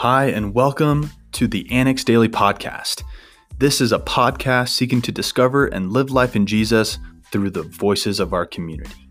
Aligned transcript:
Hi, 0.00 0.28
and 0.28 0.54
welcome 0.54 1.10
to 1.32 1.46
the 1.46 1.70
Annex 1.70 2.04
Daily 2.04 2.30
Podcast. 2.30 3.02
This 3.58 3.82
is 3.82 3.92
a 3.92 3.98
podcast 3.98 4.70
seeking 4.70 5.02
to 5.02 5.12
discover 5.12 5.66
and 5.66 5.92
live 5.92 6.10
life 6.10 6.34
in 6.34 6.46
Jesus 6.46 6.98
through 7.30 7.50
the 7.50 7.64
voices 7.64 8.18
of 8.18 8.32
our 8.32 8.46
community. 8.46 9.10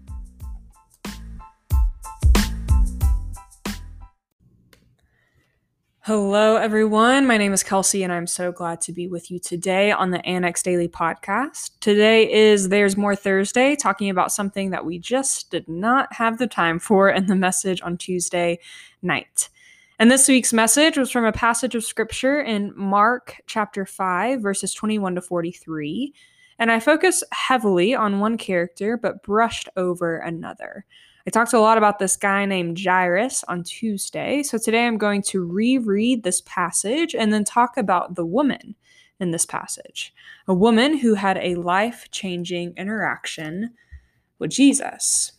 Hello, 6.00 6.56
everyone. 6.56 7.28
My 7.28 7.38
name 7.38 7.54
is 7.54 7.62
Kelsey, 7.62 8.02
and 8.02 8.12
I'm 8.12 8.26
so 8.26 8.52
glad 8.52 8.82
to 8.82 8.92
be 8.92 9.08
with 9.08 9.30
you 9.30 9.38
today 9.38 9.92
on 9.92 10.10
the 10.10 10.26
Annex 10.26 10.64
Daily 10.64 10.88
Podcast. 10.88 11.70
Today 11.82 12.32
is 12.34 12.70
There's 12.70 12.98
More 12.98 13.16
Thursday, 13.16 13.76
talking 13.76 14.10
about 14.10 14.32
something 14.32 14.72
that 14.72 14.86
we 14.86 14.98
just 14.98 15.52
did 15.52 15.68
not 15.68 16.14
have 16.14 16.40
the 16.40 16.48
time 16.48 16.80
for 16.80 17.12
in 17.12 17.28
the 17.28 17.36
message 17.36 17.80
on 17.84 17.96
Tuesday 17.96 18.58
night. 19.04 19.50
And 20.02 20.10
this 20.10 20.30
week's 20.30 20.54
message 20.54 20.98
was 20.98 21.12
from 21.12 21.26
a 21.26 21.34
passage 21.34 21.76
of 21.76 21.84
scripture 21.84 22.40
in 22.40 22.72
Mark 22.74 23.42
chapter 23.48 23.86
5, 23.86 24.40
verses 24.40 24.74
21 24.74 25.16
to 25.16 25.22
43. 25.22 26.14
And 26.58 26.72
I 26.72 26.80
focus 26.80 27.22
heavily 27.34 27.94
on 27.94 28.22
one 28.22 28.38
character, 28.38 28.96
but 28.96 29.24
brushed 29.24 29.68
over 29.76 30.20
another. 30.20 30.86
I 31.28 31.32
talked 31.32 31.52
a 31.52 31.60
lot 31.60 31.78
about 31.78 32.00
this 32.00 32.16
guy 32.16 32.46
named 32.46 32.80
Jairus 32.82 33.44
on 33.50 33.64
Tuesday. 33.64 34.42
So 34.42 34.58
today 34.58 34.88
I'm 34.88 34.98
going 34.98 35.22
to 35.24 35.46
reread 35.46 36.24
this 36.24 36.42
passage 36.46 37.14
and 37.14 37.34
then 37.34 37.44
talk 37.44 37.76
about 37.76 38.16
the 38.16 38.26
woman 38.26 38.76
in 39.20 39.32
this 39.32 39.46
passage. 39.46 40.14
A 40.48 40.54
woman 40.54 40.98
who 40.98 41.16
had 41.16 41.38
a 41.40 41.56
life 41.56 42.08
changing 42.10 42.74
interaction 42.78 43.72
with 44.40 44.52
Jesus. 44.52 45.34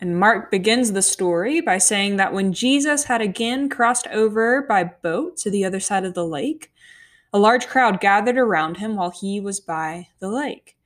And 0.00 0.20
Mark 0.20 0.50
begins 0.50 0.92
the 0.92 1.02
story 1.02 1.60
by 1.60 1.78
saying 1.78 2.16
that 2.16 2.32
when 2.32 2.52
Jesus 2.52 3.04
had 3.04 3.20
again 3.20 3.68
crossed 3.68 4.06
over 4.08 4.62
by 4.62 4.84
boat 4.84 5.38
to 5.38 5.50
the 5.50 5.64
other 5.64 5.80
side 5.80 6.04
of 6.04 6.14
the 6.14 6.26
lake, 6.26 6.72
a 7.32 7.38
large 7.38 7.66
crowd 7.66 8.00
gathered 8.00 8.36
around 8.36 8.76
him 8.76 8.96
while 8.96 9.10
he 9.10 9.40
was 9.40 9.60
by 9.60 10.08
the 10.20 10.28
lake. 10.28 10.76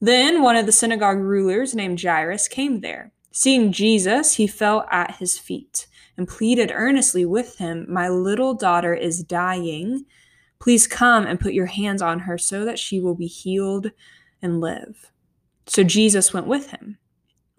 Then 0.00 0.42
one 0.42 0.56
of 0.56 0.66
the 0.66 0.72
synagogue 0.72 1.18
rulers 1.18 1.74
named 1.74 2.02
Jairus 2.02 2.48
came 2.48 2.80
there. 2.80 3.12
Seeing 3.30 3.72
Jesus, 3.72 4.34
he 4.34 4.46
fell 4.46 4.86
at 4.90 5.16
his 5.16 5.38
feet 5.38 5.86
and 6.16 6.28
pleaded 6.28 6.70
earnestly 6.74 7.24
with 7.24 7.58
him, 7.58 7.86
My 7.88 8.08
little 8.08 8.54
daughter 8.54 8.94
is 8.94 9.22
dying. 9.22 10.04
Please 10.58 10.86
come 10.86 11.26
and 11.26 11.40
put 11.40 11.54
your 11.54 11.66
hands 11.66 12.02
on 12.02 12.20
her 12.20 12.36
so 12.36 12.64
that 12.64 12.78
she 12.78 13.00
will 13.00 13.14
be 13.14 13.26
healed 13.26 13.90
and 14.42 14.60
live. 14.60 15.10
So 15.66 15.82
Jesus 15.82 16.32
went 16.32 16.46
with 16.46 16.70
him. 16.70 16.98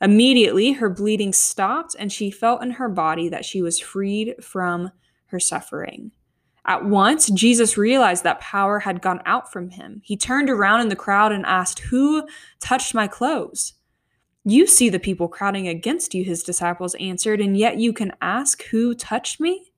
Immediately, 0.00 0.72
her 0.72 0.90
bleeding 0.90 1.32
stopped, 1.32 1.96
and 1.98 2.12
she 2.12 2.30
felt 2.30 2.62
in 2.62 2.72
her 2.72 2.88
body 2.88 3.28
that 3.28 3.44
she 3.44 3.62
was 3.62 3.80
freed 3.80 4.34
from 4.42 4.90
her 5.26 5.40
suffering. 5.40 6.10
At 6.66 6.84
once, 6.84 7.30
Jesus 7.30 7.76
realized 7.76 8.24
that 8.24 8.40
power 8.40 8.80
had 8.80 9.02
gone 9.02 9.20
out 9.26 9.52
from 9.52 9.70
him. 9.70 10.00
He 10.02 10.16
turned 10.16 10.48
around 10.48 10.80
in 10.80 10.88
the 10.88 10.96
crowd 10.96 11.30
and 11.30 11.44
asked, 11.44 11.80
Who 11.80 12.26
touched 12.58 12.94
my 12.94 13.06
clothes? 13.06 13.74
You 14.44 14.66
see 14.66 14.88
the 14.88 14.98
people 14.98 15.28
crowding 15.28 15.68
against 15.68 16.14
you, 16.14 16.24
his 16.24 16.42
disciples 16.42 16.94
answered, 16.96 17.40
and 17.40 17.56
yet 17.56 17.78
you 17.78 17.92
can 17.92 18.12
ask, 18.20 18.62
Who 18.64 18.94
touched 18.94 19.40
me? 19.40 19.72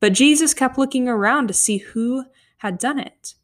But 0.00 0.14
Jesus 0.14 0.54
kept 0.54 0.78
looking 0.78 1.06
around 1.06 1.48
to 1.48 1.54
see 1.54 1.78
who 1.78 2.24
had 2.58 2.78
done 2.78 2.98
it. 2.98 3.34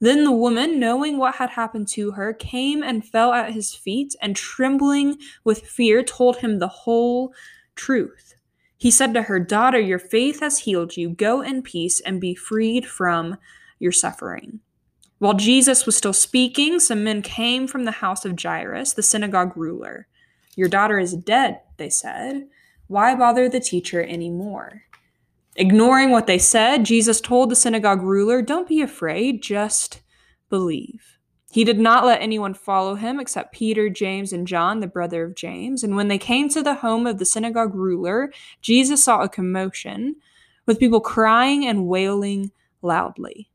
Then 0.00 0.24
the 0.24 0.32
woman, 0.32 0.78
knowing 0.78 1.18
what 1.18 1.36
had 1.36 1.50
happened 1.50 1.88
to 1.88 2.12
her, 2.12 2.32
came 2.32 2.82
and 2.82 3.04
fell 3.04 3.32
at 3.32 3.52
his 3.52 3.74
feet, 3.74 4.14
and 4.22 4.36
trembling 4.36 5.18
with 5.44 5.66
fear, 5.66 6.02
told 6.02 6.36
him 6.38 6.58
the 6.58 6.68
whole 6.68 7.32
truth. 7.74 8.34
He 8.76 8.92
said 8.92 9.12
to 9.14 9.22
her, 9.22 9.40
Daughter, 9.40 9.80
your 9.80 9.98
faith 9.98 10.38
has 10.40 10.60
healed 10.60 10.96
you. 10.96 11.08
Go 11.08 11.40
in 11.40 11.62
peace 11.62 11.98
and 12.00 12.20
be 12.20 12.34
freed 12.34 12.86
from 12.86 13.38
your 13.80 13.90
suffering. 13.90 14.60
While 15.18 15.34
Jesus 15.34 15.84
was 15.84 15.96
still 15.96 16.12
speaking, 16.12 16.78
some 16.78 17.02
men 17.02 17.22
came 17.22 17.66
from 17.66 17.84
the 17.84 17.90
house 17.90 18.24
of 18.24 18.40
Jairus, 18.40 18.92
the 18.92 19.02
synagogue 19.02 19.56
ruler. 19.56 20.06
Your 20.54 20.68
daughter 20.68 21.00
is 21.00 21.14
dead, 21.14 21.60
they 21.76 21.90
said. 21.90 22.46
Why 22.86 23.16
bother 23.16 23.48
the 23.48 23.58
teacher 23.58 24.02
anymore? 24.02 24.84
Ignoring 25.58 26.10
what 26.10 26.28
they 26.28 26.38
said, 26.38 26.84
Jesus 26.84 27.20
told 27.20 27.50
the 27.50 27.56
synagogue 27.56 28.00
ruler, 28.00 28.40
Don't 28.42 28.68
be 28.68 28.80
afraid, 28.80 29.42
just 29.42 30.02
believe. 30.48 31.18
He 31.50 31.64
did 31.64 31.80
not 31.80 32.06
let 32.06 32.22
anyone 32.22 32.54
follow 32.54 32.94
him 32.94 33.18
except 33.18 33.54
Peter, 33.54 33.88
James, 33.88 34.32
and 34.32 34.46
John, 34.46 34.78
the 34.78 34.86
brother 34.86 35.24
of 35.24 35.34
James. 35.34 35.82
And 35.82 35.96
when 35.96 36.06
they 36.06 36.16
came 36.16 36.48
to 36.50 36.62
the 36.62 36.76
home 36.76 37.08
of 37.08 37.18
the 37.18 37.24
synagogue 37.24 37.74
ruler, 37.74 38.32
Jesus 38.60 39.02
saw 39.02 39.22
a 39.22 39.28
commotion 39.28 40.14
with 40.64 40.78
people 40.78 41.00
crying 41.00 41.66
and 41.66 41.88
wailing 41.88 42.52
loudly. 42.80 43.50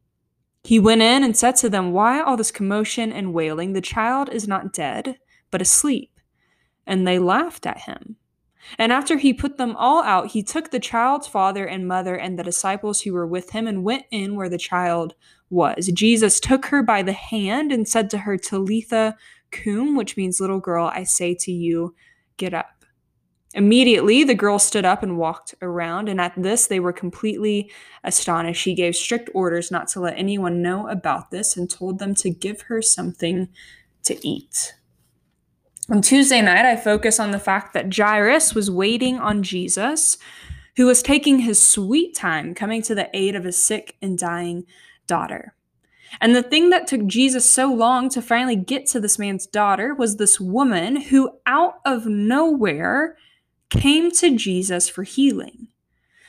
He 0.66 0.80
went 0.80 1.02
in 1.02 1.24
and 1.24 1.38
said 1.38 1.56
to 1.58 1.70
them, 1.70 1.94
Why 1.94 2.22
all 2.22 2.36
this 2.36 2.52
commotion 2.52 3.14
and 3.14 3.34
wailing? 3.34 3.72
The 3.72 3.80
child 3.80 4.28
is 4.30 4.46
not 4.46 4.74
dead, 4.74 5.20
but 5.52 5.62
asleep. 5.62 6.12
And 6.86 7.08
they 7.08 7.18
laughed 7.18 7.66
at 7.66 7.82
him. 7.82 8.18
And 8.78 8.92
after 8.92 9.18
he 9.18 9.34
put 9.34 9.58
them 9.58 9.76
all 9.76 10.04
out, 10.04 10.32
he 10.32 10.44
took 10.44 10.72
the 10.72 10.80
child's 10.80 11.28
father 11.28 11.66
and 11.66 11.88
mother 11.88 12.16
and 12.16 12.38
the 12.38 12.44
disciples 12.44 13.02
who 13.02 13.14
were 13.14 13.28
with 13.28 13.52
him 13.52 13.68
and 13.68 13.84
went 13.84 14.06
in 14.12 14.36
where 14.36 14.50
the 14.50 14.58
child 14.58 15.16
was. 15.50 15.88
Jesus 15.94 16.40
took 16.40 16.66
her 16.68 16.82
by 16.82 17.04
the 17.04 17.14
hand 17.14 17.72
and 17.72 17.88
said 17.88 18.10
to 18.10 18.20
her, 18.20 18.38
Talitha 18.38 19.16
cum, 19.52 19.96
which 19.96 20.18
means 20.18 20.40
little 20.40 20.60
girl, 20.60 20.92
I 20.94 21.04
say 21.04 21.36
to 21.36 21.52
you, 21.52 21.96
get 22.38 22.54
up. 22.54 22.86
Immediately, 23.56 24.24
the 24.24 24.34
girl 24.34 24.58
stood 24.58 24.84
up 24.84 25.04
and 25.04 25.18
walked 25.18 25.54
around, 25.62 26.10
and 26.10 26.20
at 26.20 26.34
this, 26.36 26.66
they 26.66 26.80
were 26.80 26.92
completely 26.92 27.72
astonished. 28.04 28.66
He 28.66 28.74
gave 28.74 28.96
strict 28.96 29.30
orders 29.36 29.70
not 29.70 29.88
to 29.90 30.00
let 30.00 30.18
anyone 30.18 30.64
know 30.64 30.88
about 30.88 31.30
this 31.30 31.56
and 31.56 31.70
told 31.70 32.00
them 32.00 32.16
to 32.16 32.32
give 32.32 32.62
her 32.62 32.82
something 32.82 33.50
to 34.06 34.28
eat. 34.28 34.74
On 35.90 36.02
Tuesday 36.02 36.42
night, 36.42 36.66
I 36.66 36.78
focus 36.78 37.20
on 37.20 37.32
the 37.32 37.40
fact 37.40 37.74
that 37.74 37.94
Jairus 37.96 38.56
was 38.56 38.72
waiting 38.72 39.18
on 39.18 39.44
Jesus, 39.44 40.18
who 40.78 40.86
was 40.86 41.02
taking 41.02 41.40
his 41.40 41.62
sweet 41.62 42.16
time 42.16 42.56
coming 42.56 42.82
to 42.84 42.96
the 42.96 43.10
aid 43.14 43.36
of 43.36 43.44
his 43.44 43.62
sick 43.62 43.98
and 44.02 44.18
dying 44.18 44.66
daughter. 45.08 45.56
And 46.22 46.36
the 46.36 46.44
thing 46.44 46.70
that 46.70 46.88
took 46.88 47.06
Jesus 47.06 47.50
so 47.50 47.74
long 47.74 48.08
to 48.10 48.22
finally 48.22 48.56
get 48.56 48.86
to 48.88 49.00
this 49.00 49.20
man's 49.20 49.46
daughter 49.46 49.94
was 49.94 50.16
this 50.16 50.40
woman 50.40 50.96
who, 50.96 51.38
out 51.46 51.76
of 51.86 52.06
nowhere, 52.06 53.18
came 53.70 54.10
to 54.12 54.38
Jesus 54.38 54.88
for 54.88 55.04
healing. 55.04 55.68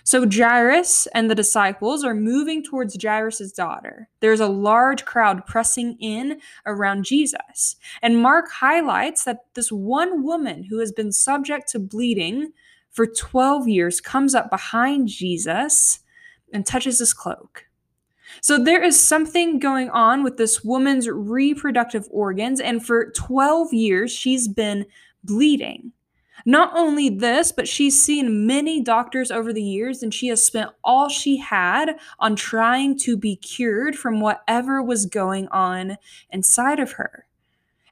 So 0.07 0.29
Jairus 0.31 1.07
and 1.15 1.31
the 1.31 1.35
disciples 1.35 2.05
are 2.05 2.15
moving 2.15 2.63
towards 2.63 3.03
Jairus' 3.03 3.53
daughter. 3.53 4.09
There's 4.21 4.41
a 4.41 4.47
large 4.47 5.07
crowd 5.07 5.47
pressing 5.47 5.97
in 5.99 6.41
around 6.67 7.05
Jesus. 7.05 7.77
And 8.03 8.23
Mark 8.23 8.51
highlights 8.51 9.25
that 9.25 9.47
this 9.55 9.73
one 9.73 10.23
woman 10.23 10.63
who 10.65 10.79
has 10.79 10.93
been 10.93 11.11
subject 11.11 11.69
to 11.71 11.79
bleeding 11.79 12.53
for 12.91 13.07
12 13.07 13.67
years 13.67 14.01
comes 14.01 14.35
up 14.35 14.51
behind 14.51 15.09
Jesus 15.09 16.01
and 16.53 16.67
touches 16.67 16.99
his 16.99 17.15
cloak. 17.15 17.65
So 18.43 18.59
there 18.59 18.83
is 18.83 19.01
something 19.01 19.59
going 19.59 19.89
on 19.91 20.23
with 20.23 20.37
this 20.37 20.63
woman's 20.63 21.09
reproductive 21.09 22.07
organs, 22.11 22.61
and 22.61 22.85
for 22.85 23.11
12 23.13 23.73
years, 23.73 24.13
she's 24.13 24.49
been 24.49 24.85
bleeding. 25.23 25.93
Not 26.45 26.73
only 26.75 27.09
this, 27.09 27.53
but 27.53 27.69
she's 27.69 28.01
seen 28.01 28.47
many 28.47 28.81
doctors 28.81 29.31
over 29.31 29.53
the 29.53 29.63
years 29.63 30.03
and 30.03 30.13
she 30.13 30.29
has 30.29 30.45
spent 30.45 30.71
all 30.83 31.09
she 31.09 31.39
had 31.39 31.99
on 32.19 32.37
trying 32.37 32.99
to 33.01 33.17
be 33.17 33.37
cured 33.37 33.97
from 33.97 34.21
whatever 34.21 34.83
was 34.83 35.07
going 35.07 35.49
on 35.49 35.97
inside 36.31 36.81
of 36.81 36.93
her. 36.93 37.27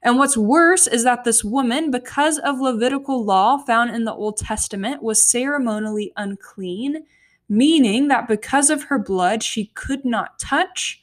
And 0.03 0.17
what's 0.17 0.35
worse 0.35 0.85
is 0.85 1.05
that 1.05 1.23
this 1.23 1.43
woman, 1.43 1.89
because 1.89 2.37
of 2.37 2.59
Levitical 2.59 3.23
law 3.23 3.57
found 3.57 3.95
in 3.95 4.03
the 4.03 4.13
Old 4.13 4.37
Testament, 4.37 5.01
was 5.01 5.21
ceremonially 5.21 6.11
unclean, 6.17 7.05
meaning 7.47 8.09
that 8.09 8.27
because 8.27 8.69
of 8.69 8.83
her 8.83 8.99
blood, 8.99 9.41
she 9.41 9.67
could 9.67 10.03
not 10.03 10.37
touch 10.37 11.01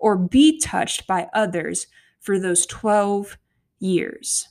or 0.00 0.16
be 0.16 0.58
touched 0.58 1.06
by 1.06 1.28
others 1.32 1.86
for 2.18 2.40
those 2.40 2.66
12 2.66 3.38
years 3.78 4.48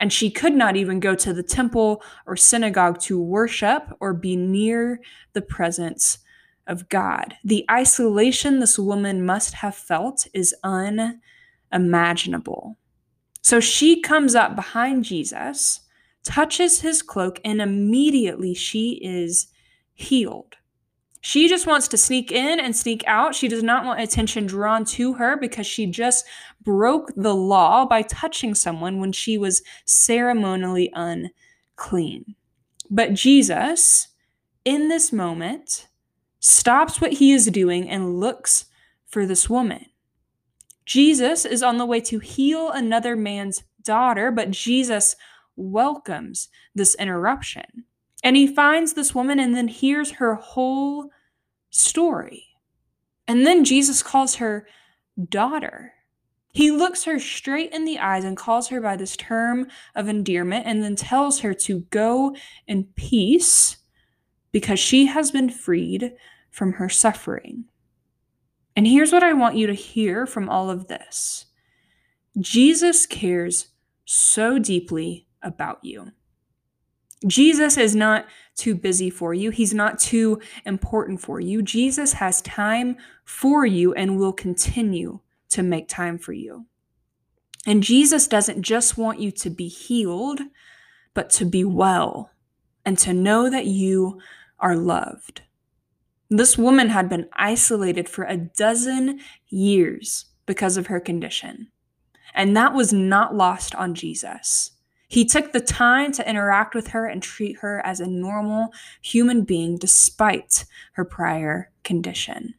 and 0.00 0.12
she 0.12 0.30
could 0.30 0.54
not 0.54 0.76
even 0.76 1.00
go 1.00 1.14
to 1.14 1.32
the 1.32 1.42
temple 1.42 2.02
or 2.26 2.36
synagogue 2.36 3.00
to 3.00 3.20
worship 3.20 3.84
or 4.00 4.12
be 4.12 4.36
near 4.36 5.00
the 5.32 5.42
presence 5.42 6.18
of 6.66 6.88
God. 6.88 7.34
The 7.44 7.64
isolation 7.70 8.60
this 8.60 8.78
woman 8.78 9.24
must 9.24 9.54
have 9.54 9.74
felt 9.74 10.26
is 10.34 10.54
unimaginable. 11.72 12.78
So 13.42 13.60
she 13.60 14.00
comes 14.00 14.34
up 14.34 14.56
behind 14.56 15.04
Jesus, 15.04 15.80
touches 16.24 16.80
his 16.80 17.02
cloak, 17.02 17.40
and 17.44 17.60
immediately 17.60 18.54
she 18.54 19.00
is 19.02 19.48
healed. 19.92 20.56
She 21.26 21.48
just 21.48 21.66
wants 21.66 21.88
to 21.88 21.96
sneak 21.96 22.30
in 22.30 22.60
and 22.60 22.76
sneak 22.76 23.02
out. 23.06 23.34
She 23.34 23.48
does 23.48 23.62
not 23.62 23.86
want 23.86 23.98
attention 23.98 24.44
drawn 24.44 24.84
to 24.84 25.14
her 25.14 25.38
because 25.38 25.66
she 25.66 25.86
just 25.86 26.26
broke 26.62 27.12
the 27.16 27.34
law 27.34 27.86
by 27.86 28.02
touching 28.02 28.54
someone 28.54 29.00
when 29.00 29.10
she 29.10 29.38
was 29.38 29.62
ceremonially 29.86 30.92
unclean. 30.92 32.34
But 32.90 33.14
Jesus, 33.14 34.08
in 34.66 34.88
this 34.88 35.14
moment, 35.14 35.88
stops 36.40 37.00
what 37.00 37.14
he 37.14 37.32
is 37.32 37.46
doing 37.46 37.88
and 37.88 38.20
looks 38.20 38.66
for 39.06 39.24
this 39.24 39.48
woman. 39.48 39.86
Jesus 40.84 41.46
is 41.46 41.62
on 41.62 41.78
the 41.78 41.86
way 41.86 42.02
to 42.02 42.18
heal 42.18 42.68
another 42.70 43.16
man's 43.16 43.64
daughter, 43.82 44.30
but 44.30 44.50
Jesus 44.50 45.16
welcomes 45.56 46.50
this 46.74 46.94
interruption. 46.96 47.86
And 48.22 48.36
he 48.36 48.46
finds 48.46 48.92
this 48.92 49.14
woman 49.14 49.38
and 49.38 49.54
then 49.54 49.68
hears 49.68 50.12
her 50.12 50.34
whole 50.34 51.10
story. 51.74 52.44
And 53.26 53.46
then 53.46 53.64
Jesus 53.64 54.02
calls 54.02 54.36
her 54.36 54.66
daughter. 55.28 55.92
He 56.52 56.70
looks 56.70 57.04
her 57.04 57.18
straight 57.18 57.72
in 57.72 57.84
the 57.84 57.98
eyes 57.98 58.24
and 58.24 58.36
calls 58.36 58.68
her 58.68 58.80
by 58.80 58.96
this 58.96 59.16
term 59.16 59.66
of 59.94 60.08
endearment 60.08 60.66
and 60.66 60.82
then 60.82 60.94
tells 60.94 61.40
her 61.40 61.52
to 61.54 61.80
go 61.90 62.36
in 62.68 62.84
peace 62.94 63.78
because 64.52 64.78
she 64.78 65.06
has 65.06 65.32
been 65.32 65.50
freed 65.50 66.12
from 66.50 66.74
her 66.74 66.88
suffering. 66.88 67.64
And 68.76 68.86
here's 68.86 69.12
what 69.12 69.24
I 69.24 69.32
want 69.32 69.56
you 69.56 69.66
to 69.66 69.74
hear 69.74 70.26
from 70.26 70.48
all 70.48 70.70
of 70.70 70.86
this 70.86 71.46
Jesus 72.40 73.06
cares 73.06 73.68
so 74.04 74.58
deeply 74.60 75.26
about 75.42 75.80
you. 75.82 76.12
Jesus 77.26 77.76
is 77.76 77.94
not 77.94 78.26
too 78.56 78.74
busy 78.74 79.10
for 79.10 79.34
you. 79.34 79.50
He's 79.50 79.74
not 79.74 79.98
too 79.98 80.40
important 80.64 81.20
for 81.20 81.40
you. 81.40 81.62
Jesus 81.62 82.14
has 82.14 82.42
time 82.42 82.96
for 83.24 83.66
you 83.66 83.94
and 83.94 84.18
will 84.18 84.32
continue 84.32 85.20
to 85.50 85.62
make 85.62 85.88
time 85.88 86.18
for 86.18 86.32
you. 86.32 86.66
And 87.66 87.82
Jesus 87.82 88.26
doesn't 88.26 88.62
just 88.62 88.98
want 88.98 89.20
you 89.20 89.30
to 89.32 89.50
be 89.50 89.68
healed, 89.68 90.40
but 91.14 91.30
to 91.30 91.44
be 91.44 91.64
well 91.64 92.30
and 92.84 92.98
to 92.98 93.14
know 93.14 93.48
that 93.48 93.66
you 93.66 94.20
are 94.58 94.76
loved. 94.76 95.42
This 96.28 96.58
woman 96.58 96.88
had 96.88 97.08
been 97.08 97.28
isolated 97.32 98.08
for 98.08 98.24
a 98.24 98.36
dozen 98.36 99.20
years 99.48 100.26
because 100.46 100.76
of 100.76 100.88
her 100.88 101.00
condition. 101.00 101.68
And 102.34 102.56
that 102.56 102.74
was 102.74 102.92
not 102.92 103.34
lost 103.34 103.74
on 103.74 103.94
Jesus. 103.94 104.72
He 105.14 105.24
took 105.24 105.52
the 105.52 105.60
time 105.60 106.10
to 106.14 106.28
interact 106.28 106.74
with 106.74 106.88
her 106.88 107.06
and 107.06 107.22
treat 107.22 107.58
her 107.58 107.80
as 107.86 108.00
a 108.00 108.06
normal 108.08 108.74
human 109.00 109.44
being 109.44 109.78
despite 109.78 110.64
her 110.94 111.04
prior 111.04 111.70
condition. 111.84 112.54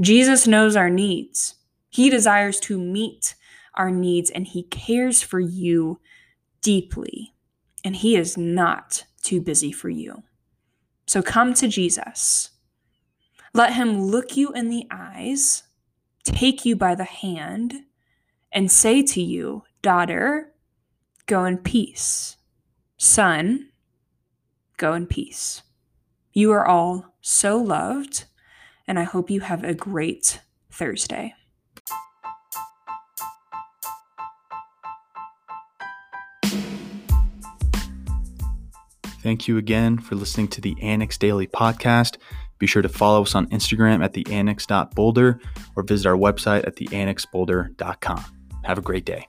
Jesus 0.00 0.48
knows 0.48 0.74
our 0.74 0.90
needs. 0.90 1.54
He 1.88 2.10
desires 2.10 2.58
to 2.62 2.76
meet 2.76 3.36
our 3.76 3.92
needs 3.92 4.28
and 4.28 4.44
he 4.44 4.64
cares 4.64 5.22
for 5.22 5.38
you 5.38 6.00
deeply. 6.62 7.32
And 7.84 7.94
he 7.94 8.16
is 8.16 8.36
not 8.36 9.04
too 9.22 9.40
busy 9.40 9.70
for 9.70 9.88
you. 9.88 10.24
So 11.06 11.22
come 11.22 11.54
to 11.54 11.68
Jesus. 11.68 12.50
Let 13.54 13.74
him 13.74 14.02
look 14.02 14.36
you 14.36 14.50
in 14.50 14.68
the 14.68 14.88
eyes, 14.90 15.62
take 16.24 16.64
you 16.64 16.74
by 16.74 16.96
the 16.96 17.04
hand, 17.04 17.84
and 18.50 18.68
say 18.68 19.00
to 19.04 19.22
you, 19.22 19.62
Daughter, 19.80 20.51
Go 21.26 21.44
in 21.44 21.58
peace. 21.58 22.36
Son, 22.96 23.70
go 24.76 24.94
in 24.94 25.06
peace. 25.06 25.62
You 26.32 26.52
are 26.52 26.66
all 26.66 27.14
so 27.20 27.58
loved, 27.58 28.24
and 28.86 28.98
I 28.98 29.04
hope 29.04 29.30
you 29.30 29.40
have 29.40 29.64
a 29.64 29.74
great 29.74 30.40
Thursday. 30.70 31.34
Thank 39.22 39.46
you 39.46 39.56
again 39.56 39.98
for 39.98 40.16
listening 40.16 40.48
to 40.48 40.60
the 40.60 40.74
Annex 40.82 41.16
Daily 41.16 41.46
Podcast. 41.46 42.16
Be 42.58 42.66
sure 42.66 42.82
to 42.82 42.88
follow 42.88 43.22
us 43.22 43.34
on 43.34 43.46
Instagram 43.50 44.04
at 44.04 44.14
theannex.boulder 44.14 45.40
or 45.76 45.82
visit 45.84 46.08
our 46.08 46.16
website 46.16 46.66
at 46.66 46.76
theannexboulder.com. 46.76 48.24
Have 48.64 48.78
a 48.78 48.82
great 48.82 49.04
day. 49.04 49.28